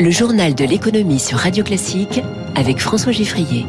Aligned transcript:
Le 0.00 0.10
journal 0.12 0.54
de 0.54 0.64
l'économie 0.64 1.18
sur 1.18 1.38
Radio 1.38 1.64
Classique 1.64 2.20
avec 2.54 2.78
François 2.78 3.10
Giffrier. 3.10 3.66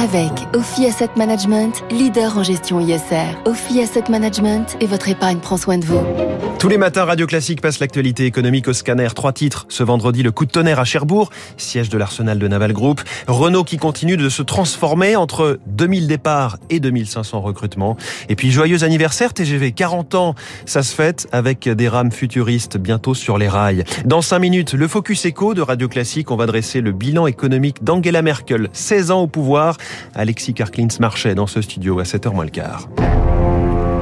Avec 0.00 0.30
Ophi 0.54 0.86
Asset 0.86 1.10
Management, 1.16 1.82
leader 1.90 2.38
en 2.38 2.44
gestion 2.44 2.78
ISR. 2.78 3.34
Ophi 3.46 3.80
Asset 3.80 4.04
Management 4.08 4.76
et 4.80 4.86
votre 4.86 5.08
épargne 5.08 5.40
prend 5.40 5.56
soin 5.56 5.76
de 5.76 5.84
vous. 5.84 6.00
Tous 6.60 6.68
les 6.68 6.76
matins, 6.76 7.04
Radio 7.04 7.26
Classique 7.28 7.60
passe 7.60 7.78
l'actualité 7.78 8.24
économique 8.24 8.66
au 8.66 8.72
scanner. 8.72 9.08
Trois 9.14 9.32
titres. 9.32 9.66
Ce 9.68 9.84
vendredi, 9.84 10.24
le 10.24 10.32
coup 10.32 10.44
de 10.44 10.50
tonnerre 10.50 10.80
à 10.80 10.84
Cherbourg, 10.84 11.30
siège 11.56 11.88
de 11.88 11.96
l'arsenal 11.96 12.40
de 12.40 12.48
Naval 12.48 12.72
Group. 12.72 13.00
Renault 13.28 13.62
qui 13.62 13.76
continue 13.76 14.16
de 14.16 14.28
se 14.28 14.42
transformer 14.42 15.14
entre 15.14 15.60
2000 15.66 16.08
départs 16.08 16.58
et 16.68 16.80
2500 16.80 17.40
recrutements. 17.40 17.96
Et 18.28 18.34
puis, 18.34 18.50
joyeux 18.50 18.82
anniversaire 18.82 19.34
TGV, 19.34 19.70
40 19.70 20.16
ans. 20.16 20.34
Ça 20.66 20.82
se 20.82 20.94
fête 20.94 21.28
avec 21.30 21.68
des 21.68 21.88
rames 21.88 22.10
futuristes 22.10 22.76
bientôt 22.76 23.14
sur 23.14 23.38
les 23.38 23.48
rails. 23.48 23.84
Dans 24.04 24.22
5 24.22 24.40
minutes, 24.40 24.74
le 24.74 24.88
Focus 24.88 25.26
Echo 25.26 25.54
de 25.54 25.62
Radio 25.62 25.88
Classique. 25.88 26.32
On 26.32 26.36
va 26.36 26.46
dresser 26.46 26.80
le 26.80 26.90
bilan 26.90 27.28
économique 27.28 27.84
d'Angela 27.84 28.22
Merkel. 28.22 28.68
16 28.72 29.12
ans 29.12 29.20
au 29.20 29.28
pouvoir. 29.28 29.76
Alexis 30.14 30.54
Karklins 30.54 30.88
marchait 31.00 31.34
dans 31.34 31.46
ce 31.46 31.62
studio 31.62 31.98
à 32.00 32.04
7h 32.04 32.32
moins 32.32 32.44
le 32.44 32.50
quart. 32.50 32.88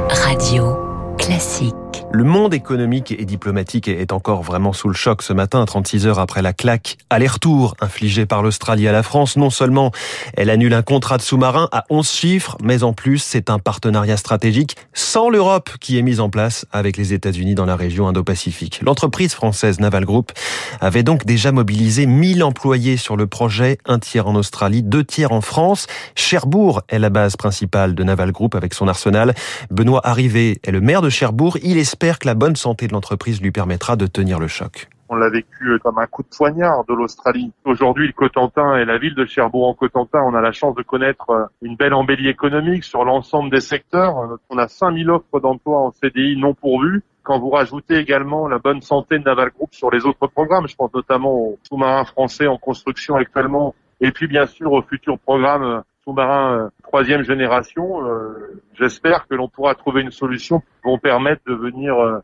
Radio 0.09 0.77
Classique. 1.19 1.75
Le 2.13 2.25
monde 2.25 2.55
économique 2.55 3.13
et 3.13 3.25
diplomatique 3.25 3.89
est 3.89 4.13
encore 4.13 4.43
vraiment 4.43 4.73
sous 4.73 4.89
le 4.89 4.95
choc 4.95 5.23
ce 5.23 5.33
matin, 5.33 5.65
36 5.65 6.07
heures 6.07 6.19
après 6.19 6.41
la 6.41 6.53
claque 6.53 6.97
aller-retour 7.11 7.75
infligée 7.81 8.27
par 8.27 8.43
l'Australie 8.43 8.89
à 8.89 8.93
la 8.93 9.03
France. 9.03 9.37
Non 9.37 9.51
seulement 9.51 9.91
elle 10.35 10.49
annule 10.49 10.73
un 10.73 10.83
contrat 10.83 11.19
de 11.19 11.23
sous-marin 11.23 11.69
à 11.73 11.85
11 11.91 12.09
chiffres, 12.09 12.57
mais 12.63 12.85
en 12.85 12.93
plus 12.93 13.19
c'est 13.19 13.51
un 13.51 13.59
partenariat 13.59 14.17
stratégique 14.17 14.77
sans 14.95 15.29
l'Europe 15.29 15.71
qui 15.81 15.99
est 15.99 16.03
mis 16.03 16.21
en 16.21 16.31
place 16.31 16.65
avec 16.73 16.97
les 16.97 17.13
États-Unis 17.13 17.55
dans 17.55 17.67
la 17.67 17.77
région 17.77 18.09
Indo-Pacifique. 18.09 18.81
L'entreprise 18.83 19.35
française 19.35 19.81
Naval 19.81 20.05
Group 20.05 20.33
avait 20.81 21.03
donc 21.03 21.27
déjà 21.27 21.53
mobilisé 21.53 22.07
1000 22.07 22.45
employés 22.45 22.97
sur 22.97 23.17
le 23.17 23.27
projet, 23.27 23.79
un 23.85 23.99
tiers 23.99 24.29
en 24.29 24.37
Australie, 24.37 24.83
deux 24.83 25.05
tiers 25.05 25.33
en 25.33 25.41
France. 25.41 25.87
Cherbourg 26.15 26.83
est 26.89 26.99
la 26.99 27.11
base 27.11 27.37
principale 27.37 27.95
de 27.95 28.05
Naval 28.05 28.33
Group 28.33 28.55
avec 28.55 28.75
son 28.75 28.89
arsenal. 28.89 29.35
Benoît 29.71 30.01
Arrivé 30.05 30.61
est 30.63 30.71
le 30.71 30.81
maire 30.81 31.03
de 31.03 31.11
Cherbourg. 31.11 31.59
Il 31.63 31.79
espère 31.97 32.19
que 32.19 32.27
la 32.27 32.35
bonne 32.35 32.57
santé 32.57 32.89
de 32.89 32.93
l'entreprise 32.93 33.41
lui 33.41 33.53
permettra 33.53 33.97
de 33.97 34.07
tenir 34.07 34.39
le 34.39 34.49
choc. 34.49 34.91
On 35.09 35.17
l'a 35.17 35.31
vécu 35.31 35.79
comme 35.83 35.99
un 35.99 36.07
coup 36.07 36.23
de 36.23 36.29
poignard 36.29 36.85
de 36.85 36.93
l'Australie. 36.93 37.51
Aujourd'hui, 37.65 38.07
le 38.07 38.13
Cotentin 38.13 38.77
et 38.77 38.85
la 38.85 38.99
ville 38.99 39.15
de 39.15 39.25
Cherbourg 39.25 39.67
en 39.67 39.73
Cotentin, 39.73 40.19
on 40.21 40.35
a 40.35 40.43
la 40.43 40.53
chance 40.53 40.75
de 40.75 40.83
connaître 40.83 41.49
une 41.63 41.75
belle 41.75 41.95
embellie 41.95 42.29
économique 42.29 42.85
sur 42.85 43.03
l'ensemble 43.07 43.49
des 43.49 43.63
secteurs. 43.63 44.39
On 44.51 44.59
a 44.59 44.69
5000 44.69 45.09
offres 45.09 45.41
d'emploi 45.41 45.79
en 45.79 45.91
CDI 45.91 46.37
non 46.37 46.53
pourvues. 46.53 47.03
Quand 47.23 47.39
vous 47.39 47.49
rajoutez 47.49 47.97
également 47.97 48.47
la 48.47 48.59
bonne 48.59 48.83
santé 48.83 49.19
de 49.19 49.25
Naval 49.25 49.53
Group 49.57 49.71
sur 49.73 49.91
les 49.91 50.05
autres 50.05 50.27
programmes, 50.27 50.69
je 50.69 50.77
pense 50.77 50.93
notamment 50.93 51.33
aux 51.33 51.59
sous-marins 51.67 52.05
français 52.05 52.47
en 52.47 52.59
construction 52.59 53.15
actuellement, 53.15 53.75
et 54.03 54.11
puis 54.11 54.27
bien 54.27 54.45
sûr 54.45 54.71
au 54.71 54.83
futur 54.83 55.19
programme 55.19 55.83
sous-marin 56.07 56.71
troisième 56.85 57.23
génération, 57.23 58.07
euh, 58.07 58.63
j'espère 58.75 59.27
que 59.27 59.35
l'on 59.35 59.49
pourra 59.49 59.75
trouver 59.75 60.03
une 60.03 60.13
solution 60.13 60.61
qui 60.61 60.67
vont 60.85 60.99
permettre 60.99 61.43
de 61.47 61.55
venir 61.55 61.99
euh, 61.99 62.21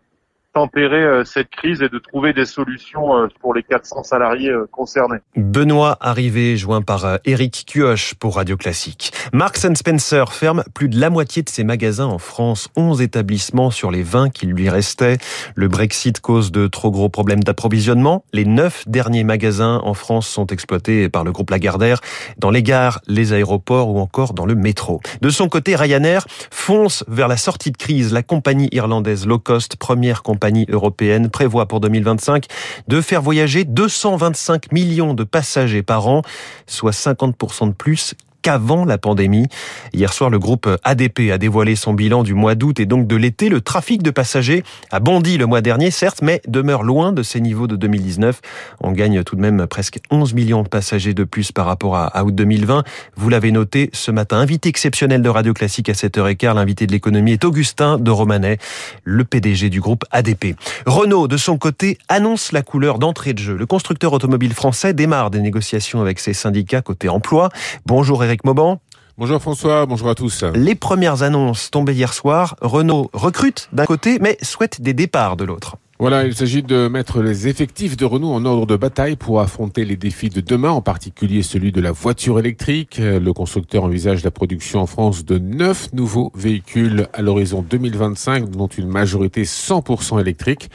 tempérer 0.52 1.02
euh, 1.02 1.24
cette 1.24 1.48
crise 1.50 1.82
et 1.82 1.88
de 1.88 1.98
trouver 1.98 2.32
des 2.32 2.44
solutions 2.44 3.16
euh, 3.16 3.28
pour 3.40 3.54
les 3.54 3.62
400 3.62 4.02
salariés 4.02 4.50
euh, 4.50 4.68
concernés. 4.70 5.18
Benoît 5.36 5.96
arrivé, 6.00 6.56
joint 6.56 6.82
par 6.82 7.18
Eric 7.24 7.64
Cuoche 7.66 8.14
pour 8.14 8.36
Radio 8.36 8.56
Classique. 8.56 9.12
Marks 9.32 9.58
Spencer 9.74 10.32
ferme 10.32 10.62
plus 10.74 10.88
de 10.88 11.00
la 11.00 11.10
moitié 11.10 11.42
de 11.42 11.48
ses 11.48 11.64
magasins 11.64 12.06
en 12.06 12.18
France, 12.18 12.68
11 12.76 13.00
établissements 13.00 13.70
sur 13.70 13.90
les 13.90 14.02
20 14.02 14.30
qui 14.30 14.46
lui 14.46 14.68
restaient. 14.68 15.18
Le 15.54 15.68
Brexit 15.68 16.20
cause 16.20 16.52
de 16.52 16.66
trop 16.66 16.90
gros 16.90 17.08
problèmes 17.08 17.42
d'approvisionnement. 17.42 18.24
Les 18.32 18.44
9 18.44 18.88
derniers 18.88 19.24
magasins 19.24 19.80
en 19.84 19.94
France 19.94 20.28
sont 20.28 20.46
exploités 20.48 21.08
par 21.08 21.24
le 21.24 21.32
groupe 21.32 21.50
Lagardère 21.50 22.00
dans 22.38 22.50
les 22.50 22.62
gares, 22.62 23.00
les 23.06 23.32
aéroports 23.32 23.88
ou 23.88 23.98
encore 23.98 24.34
dans 24.34 24.46
le 24.46 24.54
métro. 24.54 25.00
De 25.22 25.30
son 25.30 25.48
côté, 25.48 25.76
Ryanair 25.76 26.26
fonce 26.50 27.04
vers 27.08 27.28
la 27.28 27.36
sortie 27.36 27.70
de 27.70 27.76
crise. 27.76 28.12
La 28.12 28.22
compagnie 28.22 28.68
irlandaise 28.72 29.26
low 29.26 29.38
cost, 29.38 29.76
première 29.76 30.22
compagnie 30.22 30.41
compagnie 30.42 30.66
européenne 30.68 31.30
prévoit 31.30 31.66
pour 31.66 31.78
2025 31.78 32.46
de 32.88 33.00
faire 33.00 33.22
voyager 33.22 33.62
225 33.62 34.72
millions 34.72 35.14
de 35.14 35.22
passagers 35.22 35.84
par 35.84 36.08
an, 36.08 36.22
soit 36.66 36.90
50% 36.90 37.68
de 37.68 37.72
plus 37.72 38.16
qu'avant 38.42 38.84
la 38.84 38.98
pandémie. 38.98 39.46
Hier 39.92 40.12
soir, 40.12 40.30
le 40.30 40.38
groupe 40.38 40.68
ADP 40.84 41.30
a 41.32 41.38
dévoilé 41.38 41.76
son 41.76 41.94
bilan 41.94 42.22
du 42.22 42.34
mois 42.34 42.54
d'août 42.54 42.80
et 42.80 42.86
donc 42.86 43.06
de 43.06 43.16
l'été. 43.16 43.48
Le 43.48 43.60
trafic 43.60 44.02
de 44.02 44.10
passagers 44.10 44.64
a 44.90 45.00
bondi 45.00 45.38
le 45.38 45.46
mois 45.46 45.60
dernier, 45.60 45.90
certes, 45.90 46.20
mais 46.22 46.42
demeure 46.48 46.82
loin 46.82 47.12
de 47.12 47.22
ses 47.22 47.40
niveaux 47.40 47.66
de 47.66 47.76
2019. 47.76 48.40
On 48.80 48.92
gagne 48.92 49.22
tout 49.24 49.36
de 49.36 49.40
même 49.40 49.66
presque 49.66 49.98
11 50.10 50.34
millions 50.34 50.62
de 50.62 50.68
passagers 50.68 51.14
de 51.14 51.24
plus 51.24 51.52
par 51.52 51.66
rapport 51.66 51.96
à 51.96 52.24
août 52.24 52.34
2020. 52.34 52.84
Vous 53.16 53.28
l'avez 53.28 53.52
noté 53.52 53.90
ce 53.92 54.10
matin. 54.10 54.38
Invité 54.38 54.68
exceptionnel 54.68 55.22
de 55.22 55.28
Radio 55.28 55.54
Classique 55.54 55.88
à 55.88 55.92
7h15, 55.92 56.54
l'invité 56.54 56.86
de 56.86 56.92
l'économie 56.92 57.32
est 57.32 57.44
Augustin 57.44 57.98
de 57.98 58.10
Romanet, 58.10 58.58
le 59.04 59.24
PDG 59.24 59.70
du 59.70 59.80
groupe 59.80 60.04
ADP. 60.10 60.56
Renault, 60.86 61.28
de 61.28 61.36
son 61.36 61.58
côté, 61.58 61.98
annonce 62.08 62.52
la 62.52 62.62
couleur 62.62 62.98
d'entrée 62.98 63.34
de 63.34 63.38
jeu. 63.38 63.56
Le 63.56 63.66
constructeur 63.66 64.12
automobile 64.12 64.54
français 64.54 64.94
démarre 64.94 65.30
des 65.30 65.40
négociations 65.40 66.00
avec 66.00 66.18
ses 66.18 66.32
syndicats 66.32 66.82
côté 66.82 67.08
emploi. 67.08 67.50
Bonjour 67.86 68.22
Mauban. 68.44 68.80
Bonjour 69.18 69.40
François, 69.40 69.86
bonjour 69.86 70.08
à 70.08 70.14
tous. 70.14 70.42
Les 70.54 70.74
premières 70.74 71.22
annonces 71.22 71.70
tombées 71.70 71.92
hier 71.92 72.14
soir, 72.14 72.56
Renault 72.60 73.10
recrute 73.12 73.68
d'un 73.72 73.84
côté 73.84 74.18
mais 74.20 74.38
souhaite 74.42 74.80
des 74.80 74.94
départs 74.94 75.36
de 75.36 75.44
l'autre. 75.44 75.76
Voilà, 76.02 76.26
il 76.26 76.34
s'agit 76.34 76.64
de 76.64 76.88
mettre 76.88 77.22
les 77.22 77.46
effectifs 77.46 77.96
de 77.96 78.04
Renault 78.04 78.32
en 78.32 78.44
ordre 78.44 78.66
de 78.66 78.74
bataille 78.74 79.14
pour 79.14 79.38
affronter 79.38 79.84
les 79.84 79.94
défis 79.94 80.30
de 80.30 80.40
demain, 80.40 80.70
en 80.70 80.80
particulier 80.80 81.44
celui 81.44 81.70
de 81.70 81.80
la 81.80 81.92
voiture 81.92 82.40
électrique. 82.40 82.98
Le 82.98 83.32
constructeur 83.32 83.84
envisage 83.84 84.24
la 84.24 84.32
production 84.32 84.80
en 84.80 84.86
France 84.86 85.24
de 85.24 85.38
neuf 85.38 85.92
nouveaux 85.92 86.32
véhicules 86.34 87.06
à 87.12 87.22
l'horizon 87.22 87.62
2025, 87.62 88.50
dont 88.50 88.66
une 88.66 88.88
majorité 88.88 89.44
100% 89.44 90.20
électrique. 90.20 90.70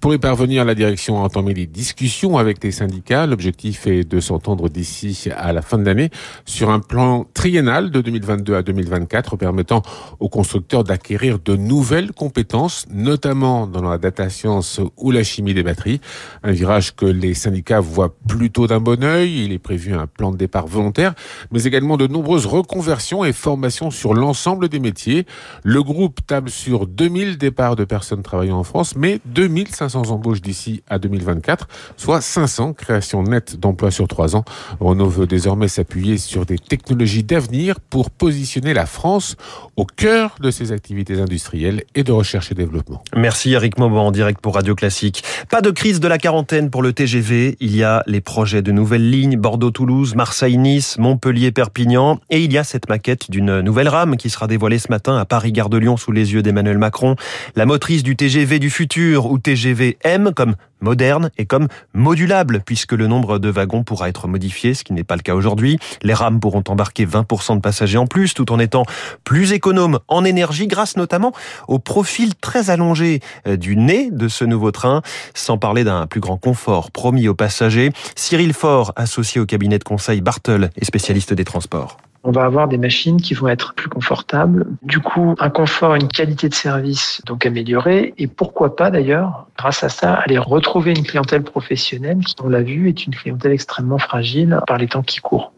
Pour 0.00 0.14
y 0.14 0.18
parvenir, 0.18 0.64
la 0.64 0.74
direction 0.74 1.18
a 1.18 1.26
entamé 1.26 1.52
des 1.52 1.66
discussions 1.66 2.38
avec 2.38 2.64
les 2.64 2.72
syndicats. 2.72 3.26
L'objectif 3.26 3.86
est 3.86 4.04
de 4.04 4.18
s'entendre 4.18 4.70
d'ici 4.70 5.28
à 5.36 5.52
la 5.52 5.60
fin 5.60 5.76
de 5.76 5.84
l'année 5.84 6.08
sur 6.46 6.70
un 6.70 6.80
plan 6.80 7.26
triennal 7.34 7.90
de 7.90 8.00
2022 8.00 8.54
à 8.54 8.62
2024 8.62 9.36
permettant 9.36 9.82
aux 10.20 10.30
constructeurs 10.30 10.84
d'acquérir 10.84 11.38
de 11.38 11.54
nouvelles 11.54 12.12
compétences, 12.12 12.86
notamment 12.90 13.66
dans 13.66 13.82
la 13.82 13.98
data 13.98 14.30
science 14.30 14.69
ou 14.96 15.10
la 15.10 15.22
chimie 15.22 15.54
des 15.54 15.62
batteries. 15.62 16.00
Un 16.42 16.52
virage 16.52 16.94
que 16.94 17.06
les 17.06 17.34
syndicats 17.34 17.80
voient 17.80 18.14
plutôt 18.28 18.66
d'un 18.66 18.80
bon 18.80 19.02
œil. 19.02 19.44
Il 19.44 19.52
est 19.52 19.58
prévu 19.58 19.94
un 19.94 20.06
plan 20.06 20.30
de 20.30 20.36
départ 20.36 20.66
volontaire, 20.66 21.14
mais 21.50 21.64
également 21.64 21.96
de 21.96 22.06
nombreuses 22.06 22.46
reconversions 22.46 23.24
et 23.24 23.32
formations 23.32 23.90
sur 23.90 24.14
l'ensemble 24.14 24.68
des 24.68 24.80
métiers. 24.80 25.26
Le 25.64 25.82
groupe 25.82 26.20
table 26.26 26.50
sur 26.50 26.86
2000 26.86 27.38
départs 27.38 27.76
de 27.76 27.84
personnes 27.84 28.22
travaillant 28.22 28.58
en 28.58 28.64
France, 28.64 28.94
mais 28.96 29.20
2500 29.26 30.10
embauches 30.10 30.42
d'ici 30.42 30.82
à 30.88 30.98
2024, 30.98 31.68
soit 31.96 32.20
500 32.20 32.74
créations 32.74 33.22
nettes 33.22 33.58
d'emplois 33.58 33.90
sur 33.90 34.08
trois 34.08 34.36
ans. 34.36 34.44
Renault 34.80 35.08
veut 35.08 35.26
désormais 35.26 35.68
s'appuyer 35.68 36.18
sur 36.18 36.46
des 36.46 36.58
technologies 36.58 37.24
d'avenir 37.24 37.80
pour 37.80 38.10
positionner 38.10 38.74
la 38.74 38.86
France 38.86 39.36
au 39.76 39.84
cœur 39.84 40.36
de 40.40 40.50
ses 40.50 40.72
activités 40.72 41.20
industrielles 41.20 41.84
et 41.94 42.02
de 42.02 42.12
recherche 42.12 42.52
et 42.52 42.54
développement. 42.54 43.02
Merci 43.16 43.52
Eric 43.52 43.78
Mauban 43.78 44.06
en 44.06 44.12
direct 44.12 44.40
pour 44.40 44.56
Radio 44.60 44.74
Classique. 44.74 45.24
Pas 45.48 45.62
de 45.62 45.70
crise 45.70 46.00
de 46.00 46.06
la 46.08 46.18
quarantaine 46.18 46.68
pour 46.68 46.82
le 46.82 46.92
TGV. 46.92 47.56
Il 47.60 47.74
y 47.74 47.82
a 47.82 48.02
les 48.06 48.20
projets 48.20 48.60
de 48.60 48.72
nouvelles 48.72 49.10
lignes 49.10 49.38
Bordeaux-Toulouse, 49.38 50.14
Marseille-Nice, 50.14 50.98
Montpellier-Perpignan. 50.98 52.20
Et 52.28 52.44
il 52.44 52.52
y 52.52 52.58
a 52.58 52.64
cette 52.64 52.90
maquette 52.90 53.30
d'une 53.30 53.60
nouvelle 53.60 53.88
rame 53.88 54.18
qui 54.18 54.28
sera 54.28 54.48
dévoilée 54.48 54.78
ce 54.78 54.88
matin 54.90 55.16
à 55.16 55.24
Paris-Gare 55.24 55.70
de 55.70 55.78
Lyon 55.78 55.96
sous 55.96 56.12
les 56.12 56.34
yeux 56.34 56.42
d'Emmanuel 56.42 56.76
Macron. 56.76 57.16
La 57.56 57.64
motrice 57.64 58.02
du 58.02 58.16
TGV 58.16 58.58
du 58.58 58.68
futur 58.68 59.30
ou 59.30 59.38
TGV 59.38 59.96
M 60.04 60.32
comme 60.36 60.56
moderne 60.80 61.30
et 61.38 61.46
comme 61.46 61.68
modulable 61.94 62.62
puisque 62.64 62.92
le 62.92 63.06
nombre 63.06 63.38
de 63.38 63.48
wagons 63.48 63.82
pourra 63.82 64.08
être 64.08 64.28
modifié, 64.28 64.74
ce 64.74 64.84
qui 64.84 64.92
n'est 64.92 65.04
pas 65.04 65.16
le 65.16 65.22
cas 65.22 65.34
aujourd'hui. 65.34 65.78
Les 66.02 66.14
rames 66.14 66.40
pourront 66.40 66.64
embarquer 66.68 67.06
20% 67.06 67.56
de 67.56 67.60
passagers 67.60 67.98
en 67.98 68.06
plus 68.06 68.34
tout 68.34 68.52
en 68.52 68.58
étant 68.58 68.84
plus 69.24 69.52
économes 69.52 69.98
en 70.08 70.24
énergie 70.24 70.66
grâce 70.66 70.96
notamment 70.96 71.32
au 71.68 71.78
profil 71.78 72.34
très 72.34 72.70
allongé 72.70 73.20
euh, 73.46 73.56
du 73.56 73.76
nez 73.76 74.10
de 74.10 74.28
ce 74.28 74.44
nouveau 74.44 74.70
train, 74.70 75.02
sans 75.34 75.58
parler 75.58 75.84
d'un 75.84 76.06
plus 76.06 76.20
grand 76.20 76.36
confort 76.36 76.90
promis 76.90 77.28
aux 77.28 77.34
passagers. 77.34 77.90
Cyril 78.16 78.52
Faure, 78.52 78.92
associé 78.96 79.40
au 79.40 79.46
cabinet 79.46 79.78
de 79.78 79.84
conseil 79.84 80.20
Bartel 80.20 80.70
et 80.76 80.84
spécialiste 80.84 81.34
des 81.34 81.44
transports. 81.44 81.96
On 82.22 82.32
va 82.32 82.44
avoir 82.44 82.68
des 82.68 82.76
machines 82.76 83.20
qui 83.20 83.32
vont 83.32 83.48
être 83.48 83.72
plus 83.72 83.88
confortables. 83.88 84.66
Du 84.82 85.00
coup, 85.00 85.34
un 85.38 85.48
confort, 85.48 85.94
une 85.94 86.08
qualité 86.08 86.50
de 86.50 86.54
service 86.54 87.22
donc 87.24 87.46
améliorée. 87.46 88.12
Et 88.18 88.26
pourquoi 88.26 88.76
pas 88.76 88.90
d'ailleurs, 88.90 89.46
grâce 89.56 89.82
à 89.82 89.88
ça, 89.88 90.14
aller 90.14 90.36
retrouver 90.36 90.90
une 90.90 91.02
clientèle 91.02 91.42
professionnelle 91.42 92.18
qui, 92.18 92.34
on 92.42 92.48
l'a 92.48 92.62
vu, 92.62 92.88
est 92.88 93.06
une 93.06 93.14
clientèle 93.14 93.52
extrêmement 93.52 93.98
fragile 93.98 94.60
par 94.66 94.76
les 94.76 94.88
temps 94.88 95.02
qui 95.02 95.20
courent. 95.20 95.52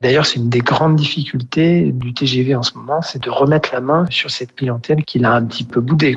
D'ailleurs, 0.00 0.24
c'est 0.24 0.36
une 0.36 0.48
des 0.48 0.60
grandes 0.60 0.96
difficultés 0.96 1.92
du 1.92 2.14
TGV 2.14 2.54
en 2.54 2.62
ce 2.62 2.74
moment, 2.76 3.02
c'est 3.02 3.22
de 3.22 3.30
remettre 3.30 3.70
la 3.72 3.80
main 3.80 4.06
sur 4.10 4.30
cette 4.30 4.54
clientèle 4.54 5.04
qui 5.04 5.18
l'a 5.18 5.34
un 5.34 5.44
petit 5.44 5.64
peu 5.64 5.80
boudé. 5.80 6.16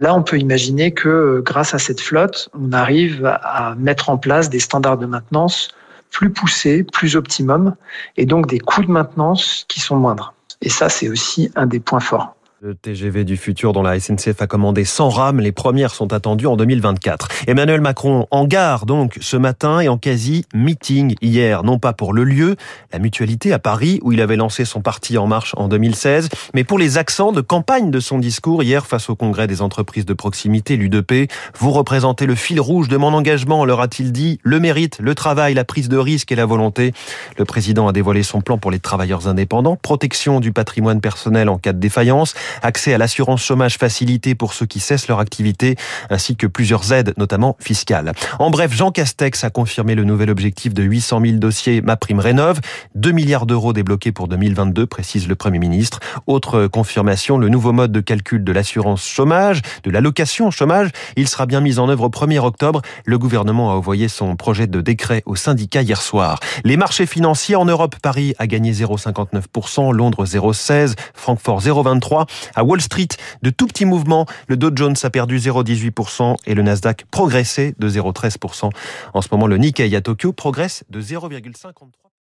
Là, 0.00 0.14
on 0.14 0.22
peut 0.22 0.38
imaginer 0.38 0.92
que 0.92 1.42
grâce 1.44 1.74
à 1.74 1.78
cette 1.78 2.00
flotte, 2.00 2.48
on 2.58 2.72
arrive 2.72 3.26
à 3.26 3.74
mettre 3.76 4.10
en 4.10 4.18
place 4.18 4.50
des 4.50 4.58
standards 4.58 4.98
de 4.98 5.06
maintenance 5.06 5.68
plus 6.10 6.30
poussés, 6.30 6.82
plus 6.82 7.16
optimum, 7.16 7.74
et 8.16 8.26
donc 8.26 8.46
des 8.46 8.58
coûts 8.58 8.82
de 8.82 8.90
maintenance 8.90 9.64
qui 9.68 9.80
sont 9.80 9.96
moindres. 9.96 10.34
Et 10.62 10.68
ça, 10.68 10.88
c'est 10.88 11.08
aussi 11.08 11.50
un 11.54 11.66
des 11.66 11.80
points 11.80 12.00
forts. 12.00 12.36
Le 12.62 12.74
TGV 12.74 13.24
du 13.24 13.38
futur 13.38 13.72
dont 13.72 13.80
la 13.80 13.98
SNCF 13.98 14.42
a 14.42 14.46
commandé 14.46 14.84
100 14.84 15.08
rames, 15.08 15.40
les 15.40 15.50
premières 15.50 15.94
sont 15.94 16.12
attendues 16.12 16.46
en 16.46 16.56
2024. 16.56 17.28
Emmanuel 17.46 17.80
Macron 17.80 18.26
en 18.30 18.44
gare 18.44 18.84
donc 18.84 19.16
ce 19.22 19.38
matin 19.38 19.80
et 19.80 19.88
en 19.88 19.96
quasi 19.96 20.44
meeting 20.52 21.14
hier, 21.22 21.62
non 21.62 21.78
pas 21.78 21.94
pour 21.94 22.12
le 22.12 22.22
lieu, 22.22 22.56
la 22.92 22.98
mutualité 22.98 23.54
à 23.54 23.58
Paris 23.58 23.98
où 24.02 24.12
il 24.12 24.20
avait 24.20 24.36
lancé 24.36 24.66
son 24.66 24.82
parti 24.82 25.16
En 25.16 25.26
Marche 25.26 25.54
en 25.56 25.68
2016, 25.68 26.28
mais 26.52 26.62
pour 26.62 26.78
les 26.78 26.98
accents 26.98 27.32
de 27.32 27.40
campagne 27.40 27.90
de 27.90 27.98
son 27.98 28.18
discours 28.18 28.62
hier 28.62 28.84
face 28.84 29.08
au 29.08 29.16
congrès 29.16 29.46
des 29.46 29.62
entreprises 29.62 30.04
de 30.04 30.12
proximité, 30.12 30.76
l'UDP. 30.76 31.32
Vous 31.58 31.70
représentez 31.70 32.26
le 32.26 32.34
fil 32.34 32.60
rouge 32.60 32.88
de 32.88 32.98
mon 32.98 33.14
engagement, 33.14 33.64
leur 33.64 33.80
a-t-il 33.80 34.12
dit, 34.12 34.38
le 34.42 34.60
mérite, 34.60 34.98
le 35.00 35.14
travail, 35.14 35.54
la 35.54 35.64
prise 35.64 35.88
de 35.88 35.96
risque 35.96 36.30
et 36.30 36.36
la 36.36 36.44
volonté. 36.44 36.92
Le 37.38 37.46
président 37.46 37.88
a 37.88 37.92
dévoilé 37.92 38.22
son 38.22 38.42
plan 38.42 38.58
pour 38.58 38.70
les 38.70 38.80
travailleurs 38.80 39.28
indépendants, 39.28 39.76
protection 39.76 40.40
du 40.40 40.52
patrimoine 40.52 41.00
personnel 41.00 41.48
en 41.48 41.56
cas 41.56 41.72
de 41.72 41.78
défaillance, 41.78 42.34
accès 42.62 42.94
à 42.94 42.98
l'assurance 42.98 43.42
chômage 43.42 43.76
facilité 43.78 44.34
pour 44.34 44.54
ceux 44.54 44.66
qui 44.66 44.80
cessent 44.80 45.08
leur 45.08 45.20
activité, 45.20 45.76
ainsi 46.10 46.36
que 46.36 46.46
plusieurs 46.46 46.92
aides, 46.92 47.14
notamment 47.16 47.56
fiscales. 47.60 48.12
En 48.38 48.50
bref, 48.50 48.74
Jean 48.74 48.90
Castex 48.90 49.44
a 49.44 49.50
confirmé 49.50 49.94
le 49.94 50.04
nouvel 50.04 50.30
objectif 50.30 50.74
de 50.74 50.82
800 50.82 51.20
000 51.24 51.36
dossiers 51.38 51.80
Ma 51.80 51.96
Prime 51.96 52.20
Rénov, 52.20 52.60
2 52.94 53.12
milliards 53.12 53.46
d'euros 53.46 53.72
débloqués 53.72 54.12
pour 54.12 54.28
2022, 54.28 54.86
précise 54.86 55.28
le 55.28 55.34
Premier 55.34 55.58
ministre. 55.58 56.00
Autre 56.26 56.66
confirmation, 56.66 57.38
le 57.38 57.48
nouveau 57.48 57.72
mode 57.72 57.92
de 57.92 58.00
calcul 58.00 58.44
de 58.44 58.52
l'assurance 58.52 59.06
chômage, 59.06 59.62
de 59.84 59.90
l'allocation 59.90 60.50
chômage, 60.50 60.90
il 61.16 61.28
sera 61.28 61.46
bien 61.46 61.60
mis 61.60 61.78
en 61.78 61.88
œuvre 61.88 62.04
au 62.04 62.08
1er 62.08 62.38
octobre. 62.38 62.82
Le 63.04 63.18
gouvernement 63.18 63.70
a 63.70 63.74
envoyé 63.74 64.08
son 64.08 64.36
projet 64.36 64.66
de 64.66 64.80
décret 64.80 65.22
au 65.26 65.36
syndicat 65.36 65.82
hier 65.82 66.00
soir. 66.00 66.40
Les 66.64 66.76
marchés 66.76 67.06
financiers 67.06 67.56
en 67.56 67.64
Europe, 67.64 67.96
Paris 68.02 68.34
a 68.38 68.46
gagné 68.46 68.72
0,59%, 68.72 69.92
Londres 69.92 70.24
0,16%, 70.24 70.94
Francfort 71.14 71.60
0,23%. 71.60 72.26
À 72.54 72.64
Wall 72.64 72.80
Street, 72.80 73.08
de 73.42 73.50
tout 73.50 73.66
petits 73.66 73.84
mouvements. 73.84 74.26
Le 74.48 74.56
Dow 74.56 74.70
Jones 74.74 74.96
a 75.02 75.10
perdu 75.10 75.38
0,18% 75.38 76.36
et 76.46 76.54
le 76.54 76.62
Nasdaq 76.62 77.04
progressé 77.10 77.74
de 77.78 77.88
0,13%. 77.88 78.70
En 79.14 79.22
ce 79.22 79.28
moment, 79.32 79.46
le 79.46 79.56
Nikkei 79.56 79.94
à 79.94 80.00
Tokyo 80.00 80.32
progresse 80.32 80.84
de 80.90 81.00
0,53%. 81.00 82.09